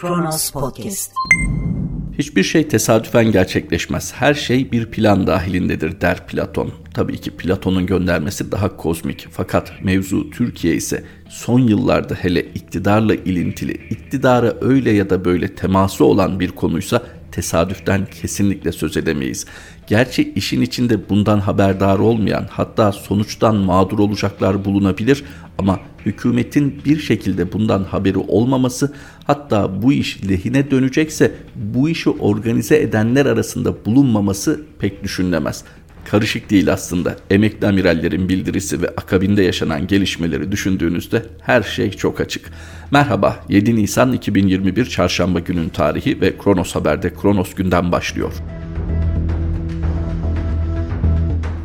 [0.00, 1.12] Kronos Podcast.
[2.18, 4.12] Hiçbir şey tesadüfen gerçekleşmez.
[4.14, 6.72] Her şey bir plan dahilindedir der Platon.
[6.94, 9.26] Tabii ki Platon'un göndermesi daha kozmik.
[9.30, 16.04] Fakat mevzu Türkiye ise son yıllarda hele iktidarla ilintili, iktidara öyle ya da böyle teması
[16.04, 19.46] olan bir konuysa tesadüften kesinlikle söz edemeyiz.
[19.90, 25.24] Gerçi işin içinde bundan haberdar olmayan hatta sonuçtan mağdur olacaklar bulunabilir
[25.58, 28.92] ama hükümetin bir şekilde bundan haberi olmaması
[29.24, 35.64] hatta bu iş lehine dönecekse bu işi organize edenler arasında bulunmaması pek düşünülemez.
[36.10, 37.16] Karışık değil aslında.
[37.30, 42.50] Emekli amirallerin bildirisi ve akabinde yaşanan gelişmeleri düşündüğünüzde her şey çok açık.
[42.90, 48.32] Merhaba, 7 Nisan 2021 Çarşamba günün tarihi ve Kronos Haber'de Kronos günden başlıyor.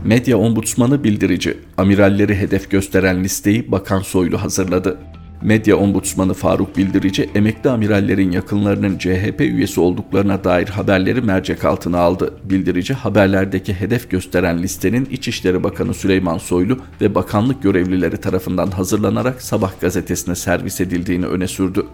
[0.06, 4.98] Medya Ombudsmanı bildirici, amiralleri hedef gösteren listeyi Bakan Soylu hazırladı.
[5.42, 12.34] Medya Ombudsmanı Faruk Bildirici, emekli amirallerin yakınlarının CHP üyesi olduklarına dair haberleri mercek altına aldı.
[12.44, 19.80] Bildirici, haberlerdeki hedef gösteren listenin İçişleri Bakanı Süleyman Soylu ve bakanlık görevlileri tarafından hazırlanarak Sabah
[19.82, 21.86] gazetesine servis edildiğini öne sürdü.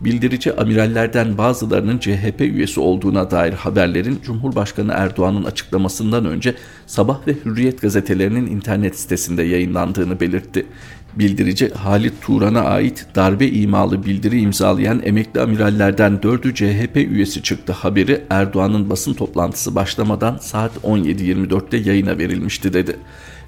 [0.00, 6.54] Bildirici amirallerden bazılarının CHP üyesi olduğuna dair haberlerin Cumhurbaşkanı Erdoğan'ın açıklamasından önce
[6.86, 10.66] Sabah ve Hürriyet gazetelerinin internet sitesinde yayınlandığını belirtti.
[11.14, 18.24] Bildirici Halit Turan'a ait darbe imalı bildiri imzalayan emekli amirallerden 4'ü CHP üyesi çıktı haberi
[18.30, 22.96] Erdoğan'ın basın toplantısı başlamadan saat 17.24'te yayına verilmişti dedi.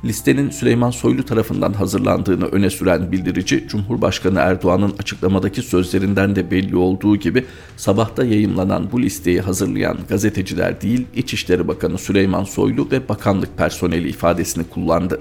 [0.05, 7.17] Listenin Süleyman Soylu tarafından hazırlandığını öne süren bildirici, Cumhurbaşkanı Erdoğan'ın açıklamadaki sözlerinden de belli olduğu
[7.17, 7.45] gibi
[7.77, 14.65] sabahta yayımlanan bu listeyi hazırlayan gazeteciler değil, İçişleri Bakanı Süleyman Soylu ve bakanlık personeli ifadesini
[14.65, 15.21] kullandı.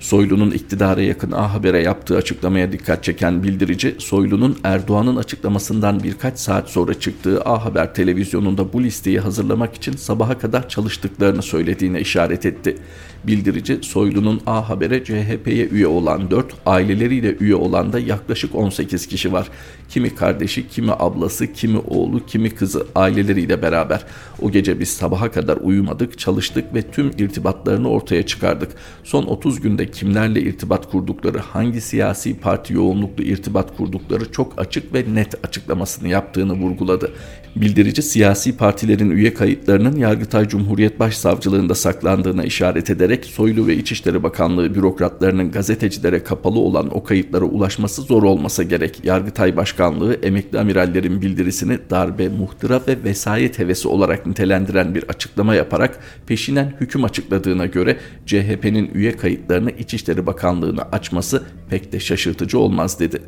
[0.00, 6.70] Soylu'nun iktidara yakın A Haber'e yaptığı açıklamaya dikkat çeken bildirici, Soylu'nun Erdoğan'ın açıklamasından birkaç saat
[6.70, 12.76] sonra çıktığı A Haber televizyonunda bu listeyi hazırlamak için sabaha kadar çalıştıklarını söylediğine işaret etti.
[13.24, 19.32] Bildirici, Soylu'nun A Haber'e CHP'ye üye olan 4, aileleriyle üye olan da yaklaşık 18 kişi
[19.32, 19.48] var.
[19.88, 24.04] Kimi kardeşi, kimi ablası, kimi oğlu, kimi kızı aileleriyle beraber.
[24.42, 28.70] O gece biz sabaha kadar uyumadık, çalıştık ve tüm irtibatlarını ortaya çıkardık.
[29.04, 35.04] Son 30 günde kimlerle irtibat kurdukları, hangi siyasi parti yoğunluklu irtibat kurdukları çok açık ve
[35.14, 37.12] net açıklamasını yaptığını vurguladı.
[37.56, 44.74] Bildirici siyasi partilerin üye kayıtlarının Yargıtay Cumhuriyet Başsavcılığında saklandığına işaret ederek Soylu ve İçişleri Bakanlığı
[44.74, 49.00] bürokratlarının gazetecilere kapalı olan o kayıtlara ulaşması zor olmasa gerek.
[49.04, 55.98] Yargıtay Başkanlığı emekli amirallerin bildirisini darbe, muhtıra ve vesayet hevesi olarak nitelendiren bir açıklama yaparak
[56.26, 57.96] peşinen hüküm açıkladığına göre
[58.26, 63.22] CHP'nin üye kayıtlarını İçişleri Bakanlığı'na açması pek de şaşırtıcı olmaz dedi.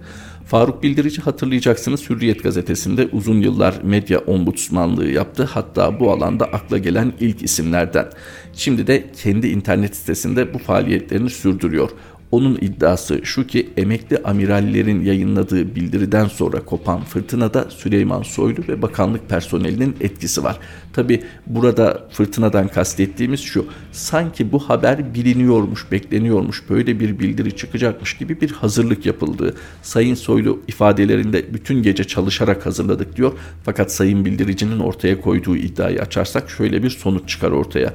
[0.46, 5.44] Faruk Bildirici hatırlayacaksınız Hürriyet gazetesinde uzun yıllar medya ombudsmanlığı yaptı.
[5.44, 8.10] Hatta bu alanda akla gelen ilk isimlerden.
[8.52, 11.90] Şimdi de kendi internet sitesinde bu faaliyetlerini sürdürüyor.
[12.30, 19.28] Onun iddiası şu ki emekli amirallerin yayınladığı bildiriden sonra kopan fırtınada Süleyman Soylu ve bakanlık
[19.28, 20.58] personelinin etkisi var.
[20.92, 28.40] Tabi burada fırtınadan kastettiğimiz şu sanki bu haber biliniyormuş, bekleniyormuş, böyle bir bildiri çıkacakmış gibi
[28.40, 29.54] bir hazırlık yapıldığı.
[29.82, 33.32] Sayın Soylu ifadelerinde bütün gece çalışarak hazırladık diyor.
[33.64, 37.92] Fakat Sayın Bildiricinin ortaya koyduğu iddiayı açarsak şöyle bir sonuç çıkar ortaya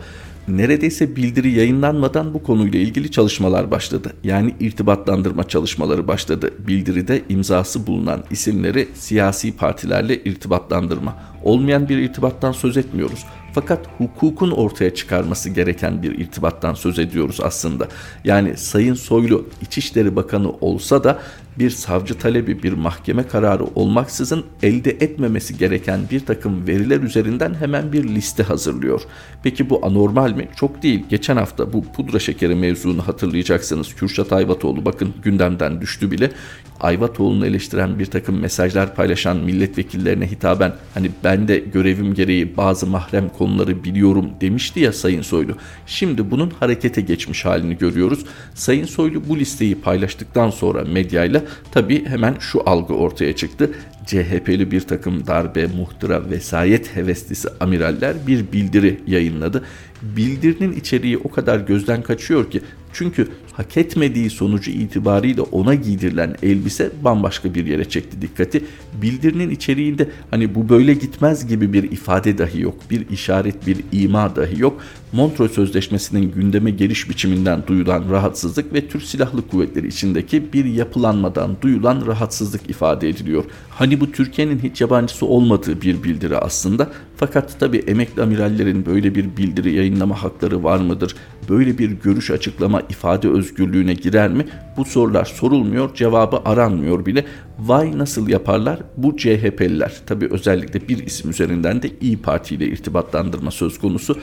[0.48, 4.14] neredeyse bildiri yayınlanmadan bu konuyla ilgili çalışmalar başladı.
[4.24, 6.52] Yani irtibatlandırma çalışmaları başladı.
[6.68, 11.16] Bildiride imzası bulunan isimleri siyasi partilerle irtibatlandırma.
[11.44, 13.26] Olmayan bir irtibattan söz etmiyoruz.
[13.54, 17.88] Fakat hukukun ortaya çıkarması gereken bir irtibattan söz ediyoruz aslında.
[18.24, 21.20] Yani Sayın Soylu İçişleri Bakanı olsa da
[21.60, 27.94] bir savcı talebi, bir mahkeme kararı olmaksızın elde etmemesi gereken bir takım veriler üzerinden hemen
[27.94, 29.02] bir liste hazırlıyor.
[29.44, 30.48] Peki bu anormal mi?
[30.56, 31.06] Çok değil.
[31.10, 33.96] Geçen hafta bu pudra şekeri mevzunu hatırlayacaksınız.
[33.96, 36.32] Kürşat Ayvatoğlu bakın gündemden düştü bile.
[36.80, 43.30] Ayvatoğlu'nu eleştiren bir takım mesajlar paylaşan milletvekillerine hitaben hani ben de görevim gereği bazı mahrem
[43.30, 45.54] konuları biliyorum demişti ya Sayın Soylu.
[45.86, 48.26] Şimdi bunun harekete geçmiş halini görüyoruz.
[48.56, 53.72] Sayın Soylu bu listeyi paylaştıktan sonra medyayla tabii hemen şu algı ortaya çıktı.
[54.06, 59.64] CHP'li bir takım darbe, muhtıra, vesayet heveslisi amiraller bir bildiri yayınladı.
[60.02, 62.62] Bildirinin içeriği o kadar gözden kaçıyor ki
[62.94, 68.64] çünkü hak etmediği sonucu itibariyle ona giydirilen elbise bambaşka bir yere çekti dikkati.
[69.02, 72.76] Bildirinin içeriğinde hani bu böyle gitmez gibi bir ifade dahi yok.
[72.92, 74.82] Bir işaret, bir ima dahi yok.
[75.12, 82.06] Montreux Sözleşmesi'nin gündeme geliş biçiminden duyulan rahatsızlık ve Türk Silahlı Kuvvetleri içindeki bir yapılanmadan duyulan
[82.08, 83.44] rahatsızlık ifade ediliyor.
[83.70, 86.90] Hani Hani bu Türkiye'nin hiç yabancısı olmadığı bir bildiri aslında.
[87.18, 91.16] Fakat tabi emekli amirallerin böyle bir bildiri yayınlama hakları var mıdır?
[91.50, 94.46] Böyle bir görüş açıklama ifade özgürlüğüne girer mi?
[94.78, 97.26] Bu sorular sorulmuyor, cevabı aranmıyor bile.
[97.60, 98.80] Vay nasıl yaparlar?
[98.98, 99.94] Bu CHP'liler.
[100.06, 104.18] Tabi özellikle bir isim üzerinden de İyi Parti ile irtibatlandırma söz konusu.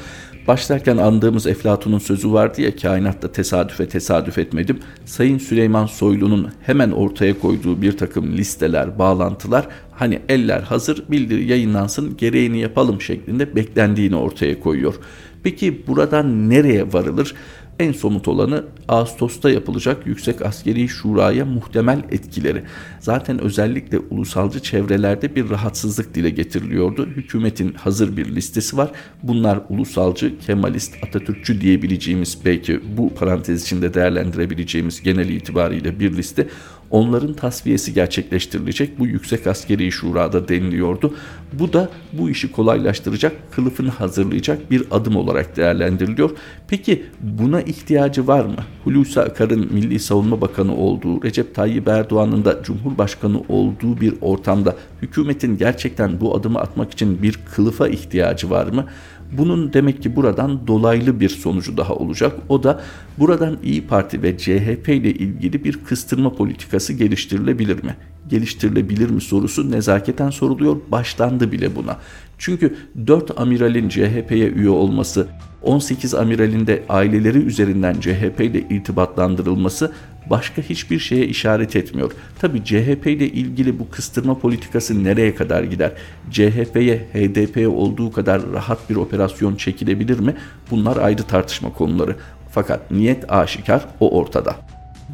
[0.50, 4.79] Başlarken andığımız Eflatun'un sözü vardı ya kainatta tesadüfe tesadüf etmedim.
[5.05, 12.17] Sayın Süleyman Soylu'nun hemen ortaya koyduğu bir takım listeler, bağlantılar hani eller hazır bildiri yayınlansın
[12.17, 14.94] gereğini yapalım şeklinde beklendiğini ortaya koyuyor.
[15.43, 17.35] Peki buradan nereye varılır?
[17.81, 22.62] En somut olanı Ağustos'ta yapılacak Yüksek Askeri Şura'ya muhtemel etkileri.
[23.00, 27.06] Zaten özellikle ulusalcı çevrelerde bir rahatsızlık dile getiriliyordu.
[27.06, 28.91] Hükümetin hazır bir listesi var.
[29.23, 36.49] Bunlar ulusalcı, Kemalist, Atatürkçü diyebileceğimiz belki bu parantez içinde değerlendirebileceğimiz genel itibariyle bir liste
[36.90, 38.98] onların tasfiyesi gerçekleştirilecek.
[38.98, 41.14] Bu Yüksek Askeri Şura'da deniliyordu.
[41.52, 46.31] Bu da bu işi kolaylaştıracak, kılıfını hazırlayacak bir adım olarak değerlendiriliyor.
[46.69, 48.56] Peki buna ihtiyacı var mı?
[48.84, 55.58] Hulusi Akar'ın Milli Savunma Bakanı olduğu, Recep Tayyip Erdoğan'ın da Cumhurbaşkanı olduğu bir ortamda hükümetin
[55.58, 58.87] gerçekten bu adımı atmak için bir kılıfa ihtiyacı var mı?
[59.32, 62.37] Bunun demek ki buradan dolaylı bir sonucu daha olacak.
[62.49, 62.81] O da
[63.19, 67.97] buradan İyi Parti ve CHP ile ilgili bir kıstırma politikası geliştirilebilir mi?
[68.29, 70.77] Geliştirilebilir mi sorusu nezaketen soruluyor.
[70.91, 71.97] Başlandı bile buna.
[72.38, 75.29] Çünkü 4 amiralin CHP'ye üye olması,
[75.62, 79.93] 18 amiralin de aileleri üzerinden CHP ile irtibatlandırılması
[80.31, 82.12] başka hiçbir şeye işaret etmiyor.
[82.38, 85.93] Tabi CHP ile ilgili bu kıstırma politikası nereye kadar gider?
[86.31, 90.35] CHP'ye HDP'ye olduğu kadar rahat bir operasyon çekilebilir mi?
[90.71, 92.17] Bunlar ayrı tartışma konuları.
[92.50, 94.56] Fakat niyet aşikar o ortada.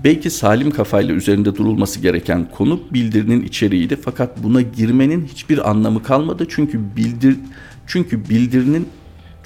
[0.05, 6.47] Belki salim kafayla üzerinde durulması gereken konu bildirinin içeriğiydi fakat buna girmenin hiçbir anlamı kalmadı
[6.49, 7.37] çünkü bildir
[7.87, 8.89] çünkü bildirinin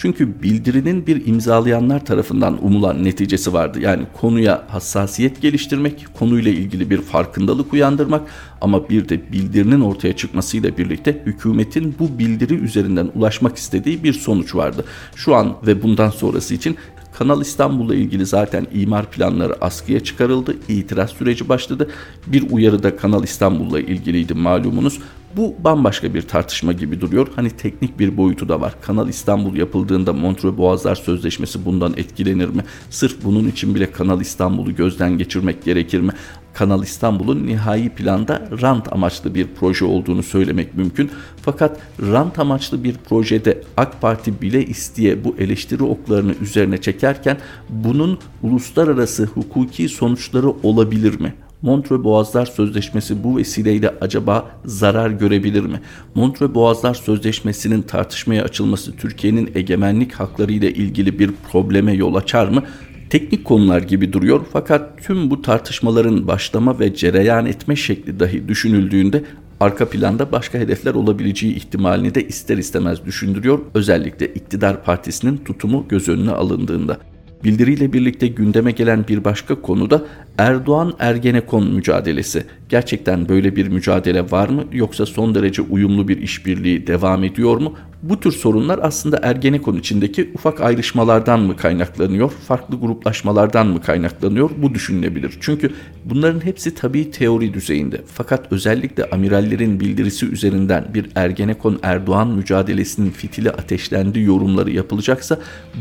[0.01, 3.81] çünkü bildirinin bir imzalayanlar tarafından umulan neticesi vardı.
[3.81, 8.23] Yani konuya hassasiyet geliştirmek, konuyla ilgili bir farkındalık uyandırmak
[8.61, 14.55] ama bir de bildirinin ortaya çıkmasıyla birlikte hükümetin bu bildiri üzerinden ulaşmak istediği bir sonuç
[14.55, 14.85] vardı.
[15.15, 16.77] Şu an ve bundan sonrası için
[17.13, 20.57] Kanal İstanbul'la ilgili zaten imar planları askıya çıkarıldı.
[20.69, 21.91] İtiraz süreci başladı.
[22.27, 24.99] Bir uyarı da Kanal İstanbul'la ilgiliydi malumunuz.
[25.37, 27.29] Bu bambaşka bir tartışma gibi duruyor.
[27.37, 28.75] Hani teknik bir boyutu da var.
[28.81, 32.65] Kanal İstanbul yapıldığında Montreux Boğazlar Sözleşmesi bundan etkilenir mi?
[32.91, 36.13] Sırf bunun için bile Kanal İstanbul'u gözden geçirmek gerekir mi?
[36.55, 41.11] Kanal İstanbul'un nihai planda rant amaçlı bir proje olduğunu söylemek mümkün.
[41.43, 47.39] Fakat rant amaçlı bir projede AK Parti bile isteye bu eleştiri oklarını üzerine çekerken
[47.69, 51.35] bunun uluslararası hukuki sonuçları olabilir mi?
[51.63, 55.81] Montreux Boğazlar Sözleşmesi bu vesileyle acaba zarar görebilir mi?
[56.15, 62.63] Montreux Boğazlar Sözleşmesi'nin tartışmaya açılması Türkiye'nin egemenlik hakları ile ilgili bir probleme yol açar mı?
[63.11, 69.25] Teknik konular gibi duruyor fakat tüm bu tartışmaların başlama ve cereyan etme şekli dahi düşünüldüğünde
[69.61, 73.59] arka planda başka hedefler olabileceği ihtimalini de ister istemez düşündürüyor.
[73.75, 76.99] Özellikle iktidar partisinin tutumu göz önüne alındığında.
[77.45, 80.05] Bildiriyle birlikte gündeme gelen bir başka konu da
[80.39, 82.45] Erdoğan Ergenekon mücadelesi.
[82.69, 87.75] Gerçekten böyle bir mücadele var mı yoksa son derece uyumlu bir işbirliği devam ediyor mu?
[88.03, 94.75] Bu tür sorunlar aslında Ergenekon içindeki ufak ayrışmalardan mı kaynaklanıyor, farklı gruplaşmalardan mı kaynaklanıyor bu
[94.75, 95.39] düşünülebilir.
[95.41, 95.71] Çünkü
[96.05, 98.01] bunların hepsi tabii teori düzeyinde.
[98.07, 105.39] Fakat özellikle amirallerin bildirisi üzerinden bir Ergenekon Erdoğan mücadelesinin fitili ateşlendi yorumları yapılacaksa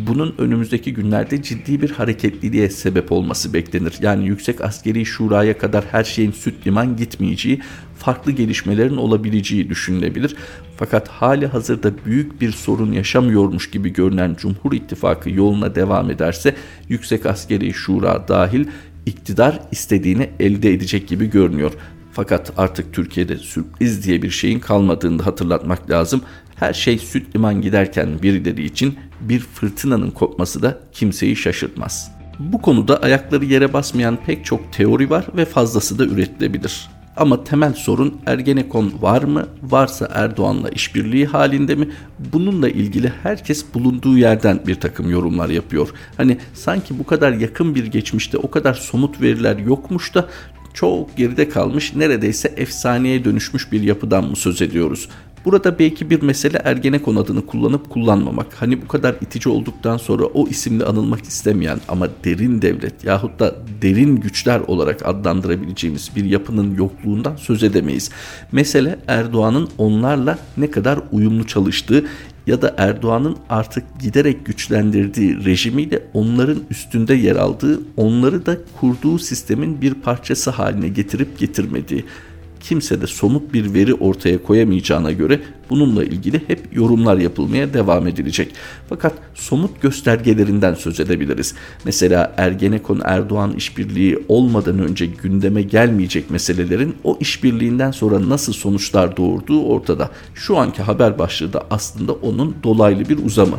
[0.07, 3.93] bunun önümüzdeki günlerde ciddi bir hareketliliğe sebep olması beklenir.
[4.01, 7.61] Yani Yüksek Askeri Şura'ya kadar her şeyin süt liman gitmeyeceği,
[7.97, 10.35] farklı gelişmelerin olabileceği düşünülebilir.
[10.77, 16.55] Fakat hali hazırda büyük bir sorun yaşamıyormuş gibi görünen Cumhur İttifakı yoluna devam ederse
[16.89, 18.65] Yüksek Askeri Şura dahil
[19.05, 21.71] iktidar istediğini elde edecek gibi görünüyor.
[22.11, 26.21] Fakat artık Türkiye'de sürpriz diye bir şeyin kalmadığını hatırlatmak lazım.
[26.55, 32.18] Her şey süt liman giderken birileri için bir fırtınanın kopması da kimseyi şaşırtmaz.
[32.39, 36.89] Bu konuda ayakları yere basmayan pek çok teori var ve fazlası da üretilebilir.
[37.17, 39.47] Ama temel sorun Ergenekon var mı?
[39.63, 41.89] Varsa Erdoğan'la işbirliği halinde mi?
[42.33, 45.89] Bununla ilgili herkes bulunduğu yerden bir takım yorumlar yapıyor.
[46.17, 50.29] Hani sanki bu kadar yakın bir geçmişte o kadar somut veriler yokmuş da
[50.73, 55.09] çok geride kalmış neredeyse efsaneye dönüşmüş bir yapıdan mı söz ediyoruz?
[55.45, 58.47] Burada belki bir mesele Ergenekon adını kullanıp kullanmamak.
[58.61, 63.55] Hani bu kadar itici olduktan sonra o isimle anılmak istemeyen ama derin devlet yahut da
[63.81, 68.09] derin güçler olarak adlandırabileceğimiz bir yapının yokluğundan söz edemeyiz.
[68.51, 72.05] Mesele Erdoğan'ın onlarla ne kadar uyumlu çalıştığı
[72.47, 79.81] ya da Erdoğan'ın artık giderek güçlendirdiği rejimiyle onların üstünde yer aldığı, onları da kurduğu sistemin
[79.81, 82.05] bir parçası haline getirip getirmediği
[82.59, 88.51] kimse de somut bir veri ortaya koyamayacağına göre bununla ilgili hep yorumlar yapılmaya devam edilecek.
[88.89, 91.55] Fakat somut göstergelerinden söz edebiliriz.
[91.85, 99.63] Mesela Ergenekon Erdoğan işbirliği olmadan önce gündeme gelmeyecek meselelerin o işbirliğinden sonra nasıl sonuçlar doğurduğu
[99.63, 100.09] ortada.
[100.35, 103.57] Şu anki haber başlığı da aslında onun dolaylı bir uzamı.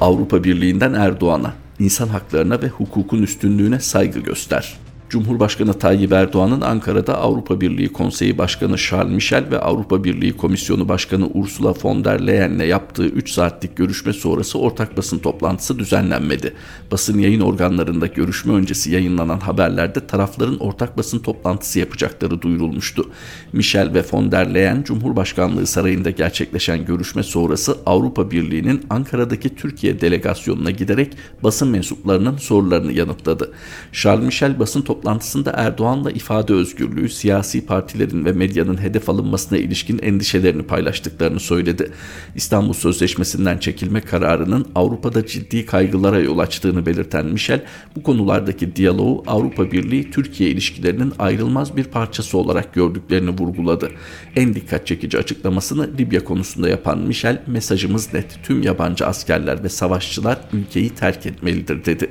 [0.00, 4.78] Avrupa Birliği'nden Erdoğan'a, insan haklarına ve hukukun üstünlüğüne saygı göster.
[5.10, 11.26] Cumhurbaşkanı Tayyip Erdoğan'ın Ankara'da Avrupa Birliği Konseyi Başkanı Charles Michel ve Avrupa Birliği Komisyonu Başkanı
[11.34, 16.54] Ursula von der Leyen'le yaptığı 3 saatlik görüşme sonrası ortak basın toplantısı düzenlenmedi.
[16.90, 23.10] Basın yayın organlarında görüşme öncesi yayınlanan haberlerde tarafların ortak basın toplantısı yapacakları duyurulmuştu.
[23.52, 30.70] Michel ve von der Leyen Cumhurbaşkanlığı Sarayı'nda gerçekleşen görüşme sonrası Avrupa Birliği'nin Ankara'daki Türkiye delegasyonuna
[30.70, 31.12] giderek
[31.42, 33.52] basın mensuplarının sorularını yanıtladı.
[33.92, 39.98] Charles Michel basın toplantısı toplantısında Erdoğan'la ifade özgürlüğü, siyasi partilerin ve medyanın hedef alınmasına ilişkin
[39.98, 41.90] endişelerini paylaştıklarını söyledi.
[42.34, 47.64] İstanbul Sözleşmesi'nden çekilme kararının Avrupa'da ciddi kaygılara yol açtığını belirten Michel,
[47.96, 53.90] bu konulardaki diyaloğu Avrupa Birliği Türkiye ilişkilerinin ayrılmaz bir parçası olarak gördüklerini vurguladı.
[54.36, 60.38] En dikkat çekici açıklamasını Libya konusunda yapan Michel, mesajımız net, tüm yabancı askerler ve savaşçılar
[60.52, 62.10] ülkeyi terk etmelidir dedi.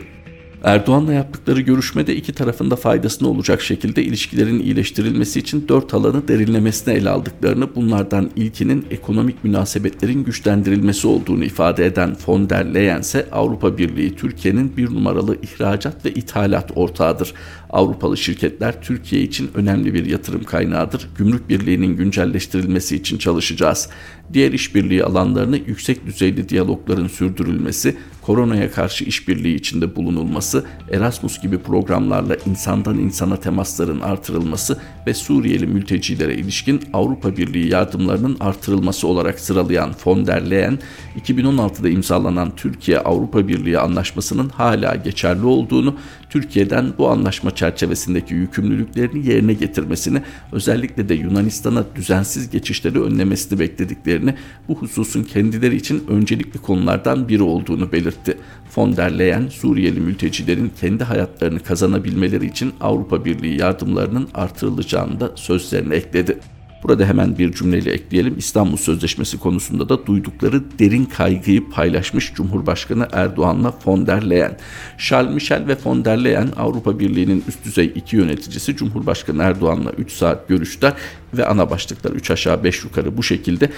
[0.63, 6.93] Erdoğan'la yaptıkları görüşmede iki tarafın da faydasına olacak şekilde ilişkilerin iyileştirilmesi için dört alanı derinlemesine
[6.93, 13.77] ele aldıklarını, bunlardan ilkinin ekonomik münasebetlerin güçlendirilmesi olduğunu ifade eden von der Leyen ise Avrupa
[13.77, 17.33] Birliği Türkiye'nin bir numaralı ihracat ve ithalat ortağıdır.
[17.69, 21.09] Avrupalı şirketler Türkiye için önemli bir yatırım kaynağıdır.
[21.17, 23.89] Gümrük Birliği'nin güncelleştirilmesi için çalışacağız.
[24.33, 32.37] Diğer işbirliği alanlarını yüksek düzeyli diyalogların sürdürülmesi, koronaya karşı işbirliği içinde bulunulması, Erasmus gibi programlarla
[32.45, 40.27] insandan insana temasların artırılması ve Suriyeli mültecilere ilişkin Avrupa Birliği yardımlarının artırılması olarak sıralayan von
[40.27, 40.79] der Leyen,
[41.25, 45.95] 2016'da imzalanan Türkiye-Avrupa Birliği anlaşmasının hala geçerli olduğunu,
[46.29, 50.21] Türkiye'den bu anlaşma çerçevesindeki yükümlülüklerini yerine getirmesini,
[50.51, 54.18] özellikle de Yunanistan'a düzensiz geçişleri önlemesini beklediklerini,
[54.67, 58.37] bu hususun kendileri için öncelikli konulardan biri olduğunu belirtti.
[58.77, 65.95] Von der Leyen, Suriyeli mültecilerin kendi hayatlarını kazanabilmeleri için Avrupa Birliği yardımlarının artırılacağını da sözlerine
[65.95, 66.39] ekledi.
[66.83, 68.37] Burada hemen bir cümleyle ekleyelim.
[68.37, 74.57] İstanbul Sözleşmesi konusunda da duydukları derin kaygıyı paylaşmış Cumhurbaşkanı Erdoğan'la von der Leyen.
[74.97, 80.11] Charles Michel ve von der Leyen Avrupa Birliği'nin üst düzey iki yöneticisi Cumhurbaşkanı Erdoğan'la 3
[80.11, 80.93] saat görüştüler
[81.33, 83.69] ve ana başlıklar 3 aşağı 5 yukarı bu şekilde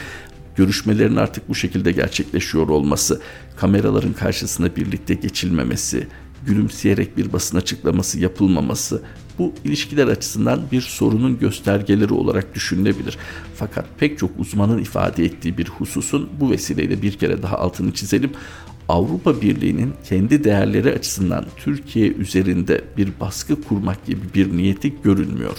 [0.56, 3.22] görüşmelerin artık bu şekilde gerçekleşiyor olması,
[3.58, 6.08] kameraların karşısına birlikte geçilmemesi,
[6.46, 9.02] gülümseyerek bir basın açıklaması yapılmaması
[9.42, 13.18] bu ilişkiler açısından bir sorunun göstergeleri olarak düşünülebilir.
[13.56, 18.32] Fakat pek çok uzmanın ifade ettiği bir hususun bu vesileyle bir kere daha altını çizelim.
[18.90, 25.58] Avrupa Birliği'nin kendi değerleri açısından Türkiye üzerinde bir baskı kurmak gibi bir niyeti görünmüyor.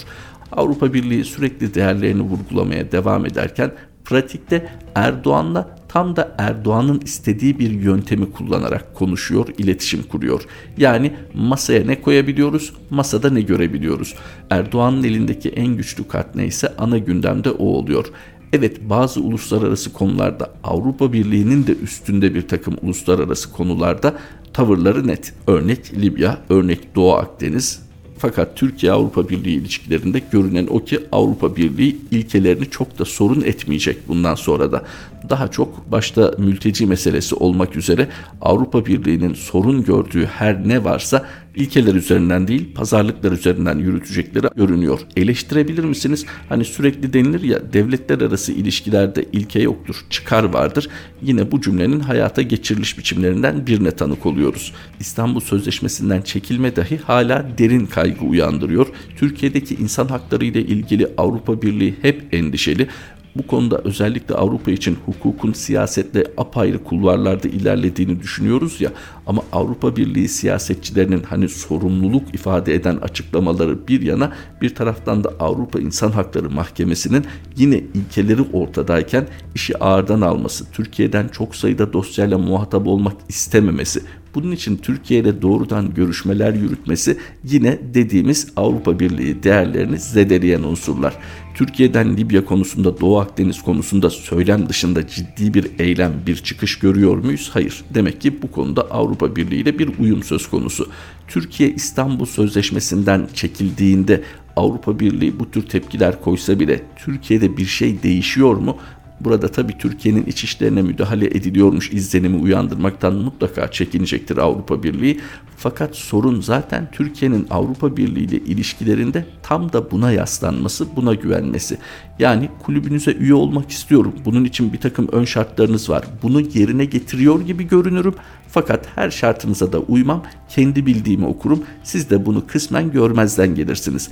[0.51, 3.71] Avrupa Birliği sürekli değerlerini vurgulamaya devam ederken
[4.05, 10.41] pratikte Erdoğan'la tam da Erdoğan'ın istediği bir yöntemi kullanarak konuşuyor, iletişim kuruyor.
[10.77, 14.15] Yani masaya ne koyabiliyoruz, masada ne görebiliyoruz.
[14.49, 18.05] Erdoğan'ın elindeki en güçlü kart neyse ana gündemde o oluyor.
[18.53, 24.15] Evet bazı uluslararası konularda Avrupa Birliği'nin de üstünde bir takım uluslararası konularda
[24.53, 25.33] tavırları net.
[25.47, 27.82] Örnek Libya, örnek Doğu Akdeniz,
[28.23, 34.35] fakat Türkiye-Avrupa Birliği ilişkilerinde görünen o ki Avrupa Birliği ilkelerini çok da sorun etmeyecek bundan
[34.35, 34.83] sonra da.
[35.29, 38.07] Daha çok başta mülteci meselesi olmak üzere
[38.41, 44.99] Avrupa Birliği'nin sorun gördüğü her ne varsa ilkeler üzerinden değil pazarlıklar üzerinden yürütecekleri görünüyor.
[45.15, 46.25] Eleştirebilir misiniz?
[46.49, 50.89] Hani sürekli denilir ya devletler arası ilişkilerde ilke yoktur, çıkar vardır.
[51.21, 54.73] Yine bu cümlenin hayata geçiriliş biçimlerinden birine tanık oluyoruz.
[54.99, 58.87] İstanbul Sözleşmesi'nden çekilme dahi hala derin kaygı uyandırıyor.
[59.17, 62.87] Türkiye'deki insan hakları ile ilgili Avrupa Birliği hep endişeli
[63.35, 68.91] bu konuda özellikle Avrupa için hukukun siyasetle apayrı kulvarlarda ilerlediğini düşünüyoruz ya.
[69.27, 75.79] Ama Avrupa Birliği siyasetçilerinin hani sorumluluk ifade eden açıklamaları bir yana bir taraftan da Avrupa
[75.79, 77.25] İnsan Hakları Mahkemesi'nin
[77.57, 84.03] yine ilkeleri ortadayken işi ağırdan alması, Türkiye'den çok sayıda dosyayla muhatap olmak istememesi,
[84.35, 91.13] bunun için Türkiye ile doğrudan görüşmeler yürütmesi yine dediğimiz Avrupa Birliği değerlerini zedeleyen unsurlar.
[91.53, 97.49] Türkiye'den Libya konusunda Doğu Akdeniz konusunda söylem dışında ciddi bir eylem, bir çıkış görüyor muyuz?
[97.53, 97.83] Hayır.
[97.93, 100.89] Demek ki bu konuda Avrupa Birliği ile bir uyum söz konusu.
[101.27, 104.23] Türkiye İstanbul Sözleşmesi'nden çekildiğinde
[104.55, 108.77] Avrupa Birliği bu tür tepkiler koysa bile Türkiye'de bir şey değişiyor mu?
[109.23, 115.19] Burada tabii Türkiye'nin iç işlerine müdahale ediliyormuş izlenimi uyandırmaktan mutlaka çekinecektir Avrupa Birliği.
[115.57, 121.77] Fakat sorun zaten Türkiye'nin Avrupa Birliği ile ilişkilerinde tam da buna yaslanması, buna güvenmesi.
[122.19, 124.13] Yani kulübünüze üye olmak istiyorum.
[124.25, 126.05] Bunun için bir takım ön şartlarınız var.
[126.23, 128.13] Bunu yerine getiriyor gibi görünürüm.
[128.47, 130.23] Fakat her şartınıza da uymam.
[130.49, 131.63] Kendi bildiğimi okurum.
[131.83, 134.09] Siz de bunu kısmen görmezden gelirsiniz.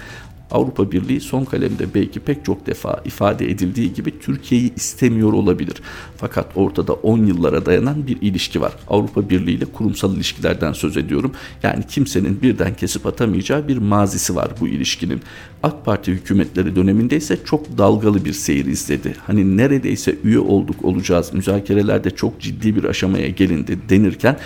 [0.51, 5.75] Avrupa Birliği son kalemde belki pek çok defa ifade edildiği gibi Türkiye'yi istemiyor olabilir.
[6.17, 8.73] Fakat ortada 10 yıllara dayanan bir ilişki var.
[8.89, 11.31] Avrupa Birliği ile kurumsal ilişkilerden söz ediyorum.
[11.63, 15.21] Yani kimsenin birden kesip atamayacağı bir mazisi var bu ilişkinin.
[15.63, 19.15] AK Parti hükümetleri döneminde ise çok dalgalı bir seyir izledi.
[19.27, 24.37] Hani neredeyse üye olduk olacağız müzakerelerde çok ciddi bir aşamaya gelindi denirken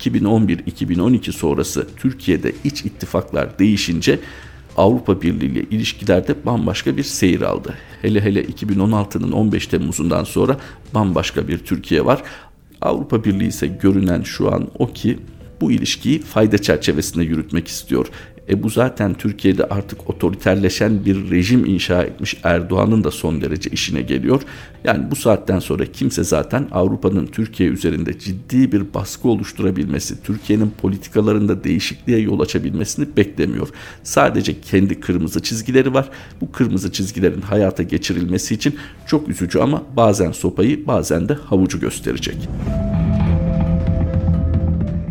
[0.00, 4.18] 2011-2012 sonrası Türkiye'de iç ittifaklar değişince
[4.76, 7.74] Avrupa Birliği ile ilişkilerde bambaşka bir seyir aldı.
[8.02, 10.56] Hele hele 2016'nın 15 Temmuz'undan sonra
[10.94, 12.22] bambaşka bir Türkiye var.
[12.80, 15.18] Avrupa Birliği ise görünen şu an o ki
[15.60, 18.06] bu ilişkiyi fayda çerçevesinde yürütmek istiyor.
[18.48, 24.02] E bu zaten Türkiye'de artık otoriterleşen bir rejim inşa etmiş Erdoğan'ın da son derece işine
[24.02, 24.42] geliyor.
[24.84, 31.64] Yani bu saatten sonra kimse zaten Avrupa'nın Türkiye üzerinde ciddi bir baskı oluşturabilmesi, Türkiye'nin politikalarında
[31.64, 33.68] değişikliğe yol açabilmesini beklemiyor.
[34.02, 36.08] Sadece kendi kırmızı çizgileri var.
[36.40, 42.48] Bu kırmızı çizgilerin hayata geçirilmesi için çok üzücü ama bazen sopayı bazen de havucu gösterecek.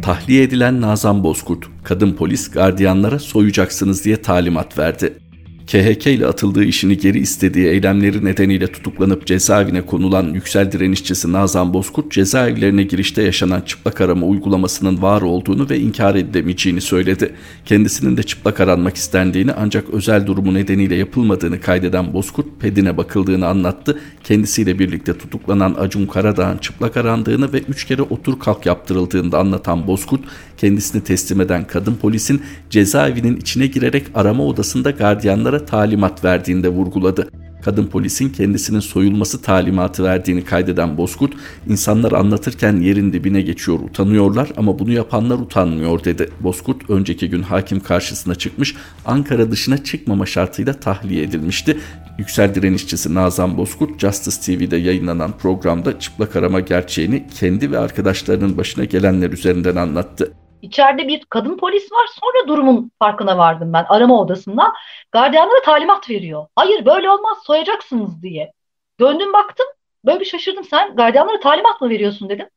[0.04, 5.23] Tahliye edilen Nazan Bozkurt, kadın polis gardiyanlara soyacaksınız diye talimat verdi.
[5.68, 12.12] KHK ile atıldığı işini geri istediği eylemleri nedeniyle tutuklanıp cezaevine konulan yüksel direnişçisi Nazan Bozkurt
[12.12, 17.34] cezaevlerine girişte yaşanan çıplak arama uygulamasının var olduğunu ve inkar edilemeyeceğini söyledi.
[17.66, 24.00] Kendisinin de çıplak aranmak istendiğini ancak özel durumu nedeniyle yapılmadığını kaydeden Bozkurt pedine bakıldığını anlattı.
[24.24, 29.88] Kendisiyle birlikte tutuklanan Acun Karadağ'ın çıplak arandığını ve üç kere otur kalk yaptırıldığını da anlatan
[29.88, 30.22] Bozkurt
[30.64, 37.30] kendisini teslim eden kadın polisin cezaevinin içine girerek arama odasında gardiyanlara talimat verdiğinde vurguladı.
[37.64, 41.34] Kadın polisin kendisinin soyulması talimatı verdiğini kaydeden Bozkurt,
[41.68, 46.30] insanlar anlatırken yerin dibine geçiyor, utanıyorlar ama bunu yapanlar utanmıyor dedi.
[46.40, 51.78] Bozkurt önceki gün hakim karşısına çıkmış, Ankara dışına çıkmama şartıyla tahliye edilmişti.
[52.18, 58.84] Yüksel direnişçisi Nazan Bozkurt, Justice TV'de yayınlanan programda çıplak arama gerçeğini kendi ve arkadaşlarının başına
[58.84, 60.34] gelenler üzerinden anlattı.
[60.64, 62.08] İçeride bir kadın polis var.
[62.22, 64.74] Sonra durumun farkına vardım ben arama odasında.
[65.12, 66.48] Gardiyanlara talimat veriyor.
[66.56, 68.54] Hayır böyle olmaz soyacaksınız diye.
[69.00, 69.66] Döndüm baktım
[70.06, 70.64] böyle bir şaşırdım.
[70.64, 72.50] Sen gardiyanlara talimat mı veriyorsun dedim.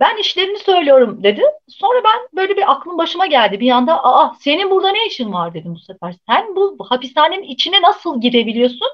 [0.00, 1.42] Ben işlerini söylüyorum dedi.
[1.68, 3.60] Sonra ben böyle bir aklım başıma geldi.
[3.60, 6.14] Bir anda aa senin burada ne işin var dedim bu sefer.
[6.28, 8.88] Sen bu hapishanenin içine nasıl girebiliyorsun?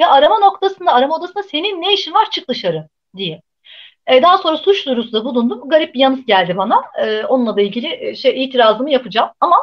[0.00, 3.42] Ve arama noktasında, arama odasında senin ne işin var çık dışarı diye.
[4.06, 5.68] E, daha sonra suç duyurusunda bulundum.
[5.68, 6.82] Garip bir yanıt geldi bana.
[6.98, 9.30] E, onunla da ilgili e, şey itirazımı yapacağım.
[9.40, 9.56] Ama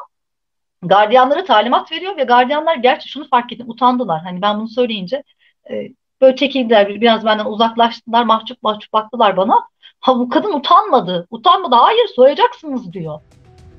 [0.82, 3.70] gardiyanlara talimat veriyor ve gardiyanlar gerçi şunu fark ettim.
[3.70, 4.22] Utandılar.
[4.22, 5.24] Hani ben bunu söyleyince
[5.70, 5.88] e,
[6.22, 7.02] böyle çekildiler.
[7.02, 8.24] Biraz benden uzaklaştılar.
[8.24, 9.56] Mahcup mahcup baktılar bana.
[10.00, 11.28] Ha bu kadın utanmadı.
[11.32, 11.76] Utanmadı.
[11.76, 13.20] Hayır soyacaksınız diyor.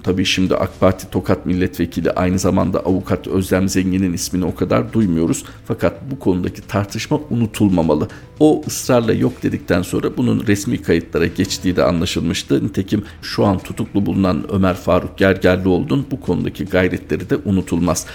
[0.02, 5.44] Tabii şimdi AK Parti Tokat Milletvekili aynı zamanda avukat Özlem Zengin'in ismini o kadar duymuyoruz.
[5.64, 8.08] Fakat bu konudaki tartışma unutulmamalı.
[8.40, 12.64] O ısrarla yok dedikten sonra bunun resmi kayıtlara geçtiği de anlaşılmıştı.
[12.64, 18.06] Nitekim şu an tutuklu bulunan Ömer Faruk Gergerlioğlu'nun bu konudaki gayretleri de unutulmaz.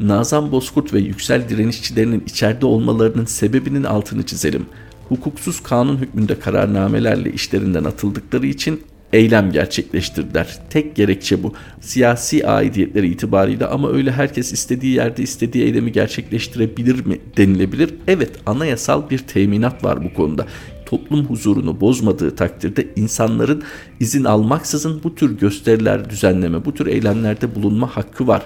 [0.00, 4.66] Nazan Bozkurt ve yüksel direnişçilerinin içeride olmalarının sebebinin altını çizelim.
[5.08, 8.80] Hukuksuz kanun hükmünde kararnamelerle işlerinden atıldıkları için
[9.12, 10.58] eylem gerçekleştirdiler.
[10.70, 11.54] Tek gerekçe bu.
[11.80, 17.94] Siyasi aidiyetleri itibariyle ama öyle herkes istediği yerde istediği eylemi gerçekleştirebilir mi denilebilir.
[18.06, 20.46] Evet anayasal bir teminat var bu konuda
[20.90, 23.62] toplum huzurunu bozmadığı takdirde insanların
[24.00, 28.42] izin almaksızın bu tür gösteriler düzenleme, bu tür eylemlerde bulunma hakkı var.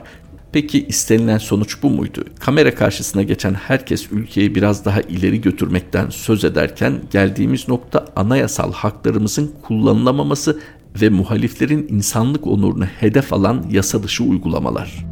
[0.54, 2.24] Peki istenilen sonuç bu muydu?
[2.40, 9.54] Kamera karşısına geçen herkes ülkeyi biraz daha ileri götürmekten söz ederken geldiğimiz nokta anayasal haklarımızın
[9.62, 10.60] kullanılamaması
[11.00, 15.04] ve muhaliflerin insanlık onurunu hedef alan yasa dışı uygulamalar.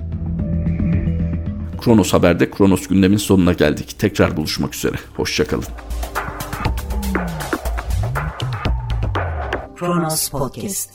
[1.80, 3.94] Kronos Haber'de Kronos gündemin sonuna geldik.
[3.98, 4.96] Tekrar buluşmak üzere.
[5.16, 5.64] Hoşçakalın.
[9.76, 10.90] Kronos Podcast